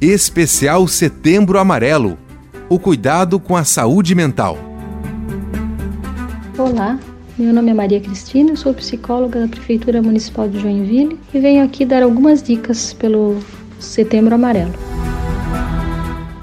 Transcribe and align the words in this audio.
Especial 0.00 0.86
Setembro 0.86 1.58
Amarelo 1.58 2.16
o 2.68 2.78
cuidado 2.78 3.40
com 3.40 3.56
a 3.56 3.64
saúde 3.64 4.14
mental. 4.14 4.56
Olá, 6.56 7.00
meu 7.36 7.52
nome 7.52 7.72
é 7.72 7.74
Maria 7.74 8.00
Cristina, 8.00 8.54
sou 8.54 8.72
psicóloga 8.74 9.40
da 9.40 9.48
Prefeitura 9.48 10.00
Municipal 10.00 10.48
de 10.48 10.60
Joinville 10.60 11.18
e 11.34 11.40
venho 11.40 11.64
aqui 11.64 11.84
dar 11.84 12.04
algumas 12.04 12.40
dicas 12.40 12.92
pelo 12.92 13.40
Setembro 13.80 14.36
Amarelo. 14.36 14.72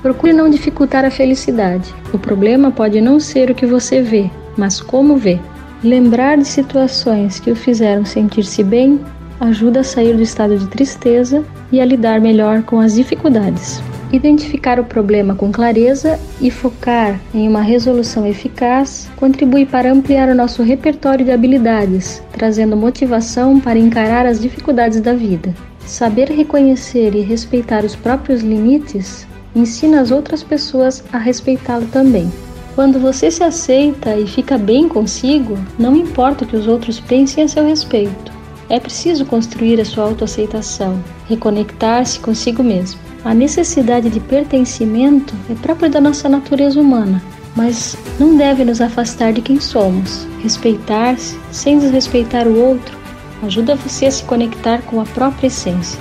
Procure 0.01 0.33
não 0.33 0.49
dificultar 0.49 1.05
a 1.05 1.11
felicidade. 1.11 1.95
O 2.11 2.19
problema 2.19 2.71
pode 2.71 2.99
não 2.99 3.21
ser 3.21 3.49
o 3.51 3.55
que 3.55 3.65
você 3.65 4.01
vê, 4.01 4.29
mas 4.57 4.81
como 4.81 5.15
vê. 5.15 5.39
Lembrar 5.81 6.37
de 6.37 6.45
situações 6.45 7.39
que 7.39 7.51
o 7.51 7.55
fizeram 7.55 8.03
sentir-se 8.03 8.63
bem 8.63 8.99
ajuda 9.39 9.81
a 9.81 9.83
sair 9.83 10.15
do 10.15 10.21
estado 10.21 10.57
de 10.57 10.67
tristeza 10.67 11.43
e 11.71 11.79
a 11.79 11.85
lidar 11.85 12.21
melhor 12.21 12.63
com 12.63 12.79
as 12.79 12.95
dificuldades. 12.95 13.81
Identificar 14.11 14.79
o 14.79 14.85
problema 14.85 15.35
com 15.35 15.51
clareza 15.51 16.19
e 16.39 16.51
focar 16.51 17.19
em 17.33 17.47
uma 17.47 17.61
resolução 17.61 18.25
eficaz 18.25 19.09
contribui 19.15 19.65
para 19.65 19.91
ampliar 19.91 20.29
o 20.29 20.35
nosso 20.35 20.63
repertório 20.63 21.25
de 21.25 21.31
habilidades, 21.31 22.21
trazendo 22.31 22.77
motivação 22.77 23.59
para 23.59 23.79
encarar 23.79 24.25
as 24.25 24.39
dificuldades 24.39 25.01
da 25.01 25.13
vida. 25.13 25.53
Saber 25.85 26.29
reconhecer 26.29 27.13
e 27.15 27.21
respeitar 27.21 27.83
os 27.83 27.95
próprios 27.95 28.41
limites 28.41 29.27
ensina 29.55 30.01
as 30.01 30.11
outras 30.11 30.43
pessoas 30.43 31.03
a 31.11 31.17
respeitá-lo 31.17 31.87
também. 31.87 32.31
Quando 32.75 32.99
você 32.99 33.31
se 33.31 33.43
aceita 33.43 34.17
e 34.17 34.27
fica 34.27 34.57
bem 34.57 34.89
consigo, 34.89 35.57
não 35.79 35.95
importa 35.95 36.43
o 36.43 36.47
que 36.47 36.57
os 36.57 36.67
outros 36.67 36.99
pensem 36.99 37.43
a 37.43 37.47
seu 37.47 37.65
respeito. 37.65 38.34
É 38.69 38.79
preciso 38.79 39.25
construir 39.25 39.79
a 39.79 39.85
sua 39.85 40.03
autoaceitação, 40.03 41.03
reconectar-se 41.27 42.19
consigo 42.19 42.63
mesmo. 42.63 42.99
A 43.23 43.33
necessidade 43.33 44.09
de 44.09 44.19
pertencimento 44.19 45.33
é 45.49 45.55
própria 45.55 45.89
da 45.89 46.01
nossa 46.01 46.27
natureza 46.27 46.79
humana, 46.79 47.21
mas 47.55 47.95
não 48.19 48.35
deve 48.35 48.63
nos 48.65 48.81
afastar 48.81 49.33
de 49.33 49.41
quem 49.41 49.59
somos. 49.59 50.27
Respeitar-se, 50.41 51.39
sem 51.51 51.79
desrespeitar 51.79 52.47
o 52.47 52.59
outro, 52.59 52.97
ajuda 53.43 53.75
você 53.75 54.07
a 54.07 54.11
se 54.11 54.23
conectar 54.23 54.81
com 54.83 54.99
a 54.99 55.05
própria 55.05 55.47
essência. 55.47 55.99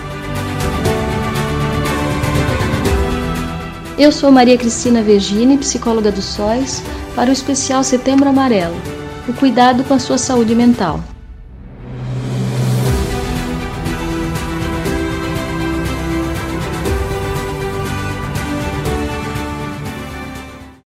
Eu 3.98 4.10
sou 4.10 4.30
Maria 4.30 4.58
Cristina 4.58 5.02
Vergine, 5.02 5.56
psicóloga 5.58 6.10
do 6.10 6.20
SOIS, 6.20 6.82
para 7.14 7.30
o 7.30 7.32
especial 7.32 7.84
Setembro 7.84 8.28
Amarelo 8.28 8.94
o 9.28 9.32
cuidado 9.32 9.84
com 9.84 9.94
a 9.94 9.98
sua 9.98 10.18
saúde 10.18 10.54
mental. 10.54 11.00